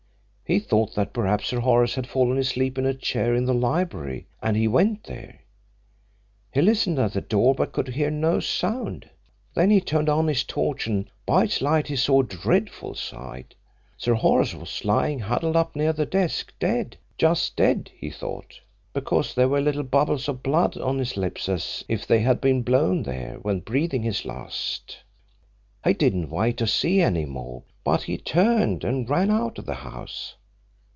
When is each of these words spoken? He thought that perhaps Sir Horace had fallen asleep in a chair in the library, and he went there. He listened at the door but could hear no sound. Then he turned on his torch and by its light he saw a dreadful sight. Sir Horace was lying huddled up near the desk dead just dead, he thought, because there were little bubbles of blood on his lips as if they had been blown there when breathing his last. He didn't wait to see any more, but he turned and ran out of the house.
He 0.43 0.59
thought 0.59 0.95
that 0.95 1.13
perhaps 1.13 1.47
Sir 1.47 1.61
Horace 1.61 1.95
had 1.95 2.05
fallen 2.07 2.37
asleep 2.37 2.77
in 2.77 2.85
a 2.85 2.93
chair 2.93 3.33
in 3.33 3.45
the 3.45 3.53
library, 3.53 4.27
and 4.43 4.57
he 4.57 4.67
went 4.67 5.05
there. 5.05 5.39
He 6.53 6.61
listened 6.61 6.99
at 6.99 7.13
the 7.13 7.21
door 7.21 7.55
but 7.55 7.71
could 7.71 7.87
hear 7.87 8.11
no 8.11 8.41
sound. 8.41 9.09
Then 9.55 9.69
he 9.69 9.79
turned 9.79 10.09
on 10.09 10.27
his 10.27 10.43
torch 10.43 10.87
and 10.87 11.09
by 11.25 11.45
its 11.45 11.61
light 11.61 11.87
he 11.87 11.95
saw 11.95 12.19
a 12.19 12.25
dreadful 12.25 12.95
sight. 12.95 13.55
Sir 13.95 14.13
Horace 14.15 14.53
was 14.53 14.83
lying 14.83 15.19
huddled 15.19 15.55
up 15.55 15.73
near 15.73 15.93
the 15.93 16.05
desk 16.05 16.51
dead 16.59 16.97
just 17.17 17.55
dead, 17.55 17.89
he 17.95 18.09
thought, 18.09 18.59
because 18.91 19.33
there 19.33 19.47
were 19.47 19.61
little 19.61 19.83
bubbles 19.83 20.27
of 20.27 20.43
blood 20.43 20.75
on 20.75 20.97
his 20.99 21.15
lips 21.15 21.47
as 21.47 21.85
if 21.87 22.05
they 22.05 22.19
had 22.19 22.41
been 22.41 22.61
blown 22.61 23.03
there 23.03 23.37
when 23.41 23.61
breathing 23.61 24.01
his 24.03 24.25
last. 24.25 24.97
He 25.85 25.93
didn't 25.93 26.29
wait 26.29 26.57
to 26.57 26.67
see 26.67 26.99
any 26.99 27.23
more, 27.23 27.63
but 27.85 28.03
he 28.03 28.17
turned 28.17 28.83
and 28.83 29.09
ran 29.09 29.31
out 29.31 29.57
of 29.57 29.65
the 29.65 29.75
house. 29.75 30.35